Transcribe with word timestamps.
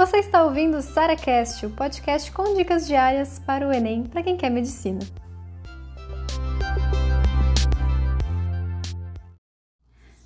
Você 0.00 0.16
está 0.16 0.42
ouvindo 0.44 0.78
o 0.78 0.80
SaraCast, 0.82 1.66
o 1.66 1.70
podcast 1.72 2.32
com 2.32 2.54
dicas 2.54 2.86
diárias 2.86 3.38
para 3.38 3.68
o 3.68 3.70
Enem 3.70 4.04
para 4.04 4.22
quem 4.22 4.34
quer 4.34 4.48
medicina. 4.48 5.00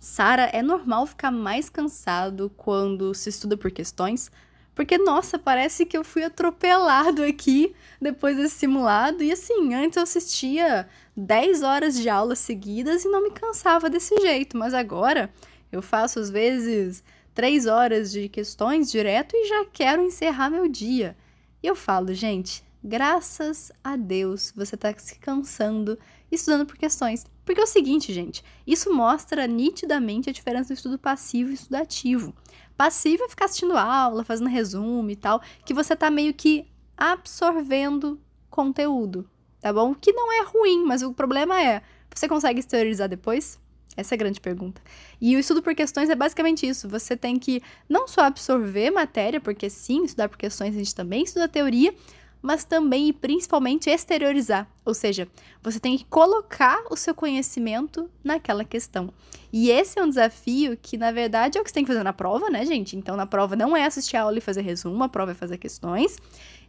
Sara, 0.00 0.44
é 0.54 0.62
normal 0.62 1.06
ficar 1.06 1.30
mais 1.30 1.68
cansado 1.68 2.50
quando 2.56 3.12
se 3.12 3.28
estuda 3.28 3.58
por 3.58 3.70
questões? 3.70 4.30
Porque, 4.74 4.96
nossa, 4.96 5.38
parece 5.38 5.84
que 5.84 5.98
eu 5.98 6.02
fui 6.02 6.24
atropelado 6.24 7.22
aqui 7.22 7.76
depois 8.00 8.38
desse 8.38 8.54
simulado. 8.54 9.22
E 9.22 9.30
assim, 9.30 9.74
antes 9.74 9.98
eu 9.98 10.02
assistia 10.04 10.88
10 11.14 11.62
horas 11.62 11.94
de 11.94 12.08
aula 12.08 12.34
seguidas 12.34 13.04
e 13.04 13.08
não 13.08 13.22
me 13.22 13.32
cansava 13.32 13.90
desse 13.90 14.18
jeito. 14.18 14.56
Mas 14.56 14.72
agora 14.72 15.28
eu 15.70 15.82
faço 15.82 16.18
às 16.18 16.30
vezes 16.30 17.04
três 17.38 17.66
horas 17.66 18.10
de 18.10 18.28
questões 18.28 18.90
direto 18.90 19.36
e 19.36 19.46
já 19.46 19.64
quero 19.66 20.02
encerrar 20.02 20.50
meu 20.50 20.66
dia. 20.66 21.16
E 21.62 21.68
eu 21.68 21.76
falo, 21.76 22.12
gente, 22.12 22.64
graças 22.82 23.70
a 23.84 23.94
Deus 23.94 24.52
você 24.56 24.74
está 24.74 24.92
se 24.98 25.20
cansando 25.20 25.96
estudando 26.32 26.66
por 26.66 26.76
questões. 26.76 27.24
Porque 27.44 27.60
é 27.60 27.62
o 27.62 27.66
seguinte, 27.68 28.12
gente, 28.12 28.42
isso 28.66 28.92
mostra 28.92 29.46
nitidamente 29.46 30.28
a 30.28 30.32
diferença 30.32 30.74
do 30.74 30.76
estudo 30.76 30.98
passivo 30.98 31.50
e 31.50 31.54
estudo 31.54 31.76
ativo. 31.76 32.34
Passivo 32.76 33.22
é 33.22 33.28
ficar 33.28 33.44
assistindo 33.44 33.76
aula, 33.76 34.24
fazendo 34.24 34.50
resumo 34.50 35.08
e 35.08 35.14
tal, 35.14 35.40
que 35.64 35.72
você 35.72 35.92
está 35.92 36.10
meio 36.10 36.34
que 36.34 36.66
absorvendo 36.96 38.20
conteúdo, 38.50 39.30
tá 39.60 39.72
bom? 39.72 39.94
Que 39.94 40.10
não 40.10 40.32
é 40.32 40.42
ruim, 40.42 40.84
mas 40.84 41.02
o 41.02 41.14
problema 41.14 41.62
é, 41.62 41.82
você 42.12 42.26
consegue 42.26 42.58
exteriorizar 42.58 43.08
depois? 43.08 43.60
Essa 43.98 44.14
é 44.14 44.16
a 44.16 44.18
grande 44.18 44.40
pergunta. 44.40 44.80
E 45.20 45.34
o 45.34 45.40
estudo 45.40 45.60
por 45.60 45.74
questões 45.74 46.08
é 46.08 46.14
basicamente 46.14 46.64
isso. 46.64 46.88
Você 46.88 47.16
tem 47.16 47.36
que 47.36 47.60
não 47.88 48.06
só 48.06 48.20
absorver 48.20 48.92
matéria, 48.92 49.40
porque 49.40 49.68
sim, 49.68 50.04
estudar 50.04 50.28
por 50.28 50.38
questões 50.38 50.72
a 50.72 50.78
gente 50.78 50.94
também 50.94 51.24
estuda 51.24 51.48
teoria, 51.48 51.92
mas 52.40 52.62
também 52.62 53.08
e 53.08 53.12
principalmente 53.12 53.90
exteriorizar. 53.90 54.68
Ou 54.84 54.94
seja, 54.94 55.26
você 55.60 55.80
tem 55.80 55.98
que 55.98 56.04
colocar 56.04 56.80
o 56.92 56.96
seu 56.96 57.12
conhecimento 57.12 58.08
naquela 58.22 58.64
questão. 58.64 59.12
E 59.52 59.68
esse 59.68 59.98
é 59.98 60.04
um 60.04 60.08
desafio 60.08 60.78
que, 60.80 60.96
na 60.96 61.10
verdade, 61.10 61.58
é 61.58 61.60
o 61.60 61.64
que 61.64 61.70
você 61.70 61.74
tem 61.74 61.84
que 61.84 61.88
fazer 61.88 62.04
na 62.04 62.12
prova, 62.12 62.48
né, 62.48 62.64
gente? 62.64 62.96
Então, 62.96 63.16
na 63.16 63.26
prova 63.26 63.56
não 63.56 63.76
é 63.76 63.84
assistir 63.84 64.16
a 64.16 64.22
aula 64.22 64.38
e 64.38 64.40
fazer 64.40 64.60
resumo, 64.60 65.02
a 65.02 65.08
prova 65.08 65.32
é 65.32 65.34
fazer 65.34 65.58
questões. 65.58 66.18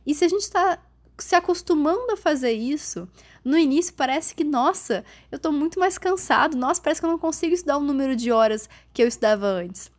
E 0.04 0.16
se 0.16 0.26
a 0.26 0.28
gente 0.28 0.42
está 0.42 0.80
se 1.24 1.36
acostumando 1.36 2.12
a 2.12 2.18
fazer 2.18 2.52
isso, 2.52 3.08
no 3.44 3.58
início 3.58 3.94
parece 3.94 4.36
que, 4.36 4.44
nossa, 4.44 5.04
eu 5.32 5.40
tô 5.40 5.52
muito 5.52 5.80
mais 5.80 5.98
cansado, 5.98 6.58
nossa, 6.58 6.82
parece 6.82 7.02
que 7.02 7.06
eu 7.06 7.12
não 7.12 7.20
consigo 7.20 7.54
estudar 7.54 7.78
o 7.78 7.84
número 7.84 8.16
de 8.16 8.32
horas 8.32 8.70
que 8.94 9.02
eu 9.02 9.08
estudava 9.08 9.48
antes. 9.48 9.92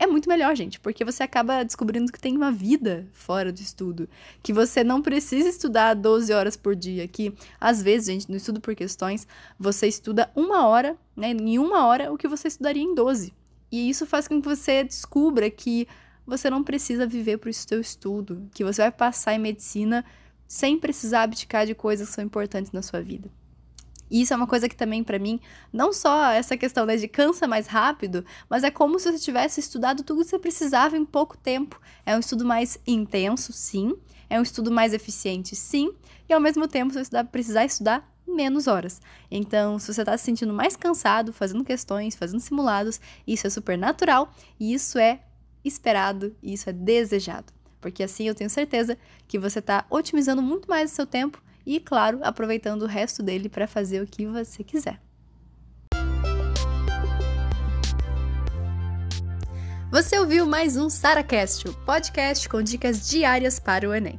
É 0.00 0.06
muito 0.06 0.28
melhor, 0.28 0.54
gente, 0.54 0.78
porque 0.78 1.04
você 1.04 1.24
acaba 1.24 1.64
descobrindo 1.64 2.12
que 2.12 2.20
tem 2.20 2.36
uma 2.36 2.52
vida 2.52 3.08
fora 3.12 3.52
do 3.52 3.60
estudo, 3.60 4.08
que 4.42 4.52
você 4.52 4.84
não 4.84 5.02
precisa 5.02 5.48
estudar 5.48 5.94
12 5.94 6.32
horas 6.32 6.56
por 6.56 6.76
dia, 6.76 7.08
que 7.08 7.34
às 7.60 7.82
vezes, 7.82 8.06
gente, 8.06 8.30
no 8.30 8.36
estudo 8.36 8.60
por 8.60 8.76
questões, 8.76 9.26
você 9.58 9.88
estuda 9.88 10.30
uma 10.36 10.68
hora, 10.68 10.96
né, 11.16 11.32
em 11.32 11.58
uma 11.58 11.84
hora, 11.84 12.12
o 12.12 12.16
que 12.16 12.28
você 12.28 12.46
estudaria 12.46 12.82
em 12.82 12.94
12. 12.94 13.34
E 13.72 13.90
isso 13.90 14.06
faz 14.06 14.28
com 14.28 14.40
que 14.40 14.48
você 14.48 14.84
descubra 14.84 15.50
que 15.50 15.88
você 16.24 16.48
não 16.48 16.62
precisa 16.62 17.06
viver 17.06 17.38
para 17.38 17.50
o 17.50 17.54
seu 17.54 17.80
estudo, 17.80 18.48
que 18.54 18.62
você 18.62 18.82
vai 18.82 18.92
passar 18.92 19.34
em 19.34 19.38
medicina 19.38 20.04
sem 20.48 20.78
precisar 20.78 21.24
abdicar 21.24 21.66
de 21.66 21.74
coisas 21.74 22.08
que 22.08 22.14
são 22.14 22.24
importantes 22.24 22.72
na 22.72 22.80
sua 22.80 23.02
vida. 23.02 23.30
E 24.10 24.22
isso 24.22 24.32
é 24.32 24.36
uma 24.36 24.46
coisa 24.46 24.68
que 24.68 24.74
também, 24.74 25.04
para 25.04 25.18
mim, 25.18 25.38
não 25.70 25.92
só 25.92 26.30
essa 26.30 26.56
questão 26.56 26.86
né, 26.86 26.96
de 26.96 27.06
cansa 27.06 27.46
mais 27.46 27.66
rápido, 27.66 28.24
mas 28.48 28.64
é 28.64 28.70
como 28.70 28.98
se 28.98 29.12
você 29.12 29.18
tivesse 29.18 29.60
estudado 29.60 30.02
tudo 30.02 30.24
que 30.24 30.30
você 30.30 30.38
precisava 30.38 30.96
em 30.96 31.04
pouco 31.04 31.36
tempo. 31.36 31.78
É 32.06 32.16
um 32.16 32.18
estudo 32.18 32.44
mais 32.44 32.78
intenso, 32.86 33.52
sim. 33.52 33.94
É 34.30 34.38
um 34.38 34.42
estudo 34.42 34.70
mais 34.70 34.94
eficiente, 34.94 35.54
sim. 35.54 35.92
E 36.26 36.32
ao 36.32 36.40
mesmo 36.40 36.66
tempo, 36.66 36.94
você 36.94 37.10
vai 37.10 37.24
precisar 37.24 37.66
estudar 37.66 38.10
menos 38.26 38.66
horas. 38.66 39.00
Então, 39.30 39.78
se 39.78 39.92
você 39.92 40.00
está 40.00 40.16
se 40.16 40.24
sentindo 40.24 40.54
mais 40.54 40.76
cansado, 40.76 41.32
fazendo 41.32 41.64
questões, 41.64 42.14
fazendo 42.14 42.40
simulados, 42.40 43.00
isso 43.26 43.46
é 43.46 43.50
super 43.50 43.76
natural 43.76 44.32
e 44.58 44.72
isso 44.72 44.98
é 44.98 45.20
esperado 45.64 46.34
e 46.42 46.54
isso 46.54 46.68
é 46.70 46.72
desejado 46.72 47.57
porque 47.80 48.02
assim 48.02 48.28
eu 48.28 48.34
tenho 48.34 48.50
certeza 48.50 48.96
que 49.26 49.38
você 49.38 49.58
está 49.58 49.84
otimizando 49.90 50.42
muito 50.42 50.68
mais 50.68 50.92
o 50.92 50.94
seu 50.94 51.06
tempo 51.06 51.42
e, 51.66 51.78
claro, 51.78 52.20
aproveitando 52.22 52.82
o 52.82 52.86
resto 52.86 53.22
dele 53.22 53.48
para 53.48 53.66
fazer 53.66 54.02
o 54.02 54.06
que 54.06 54.26
você 54.26 54.64
quiser. 54.64 55.00
Você 59.90 60.18
ouviu 60.18 60.46
mais 60.46 60.76
um 60.76 60.90
SaraCast, 60.90 61.66
o 61.68 61.72
podcast 61.84 62.48
com 62.48 62.62
dicas 62.62 63.08
diárias 63.08 63.58
para 63.58 63.88
o 63.88 63.94
Enem. 63.94 64.18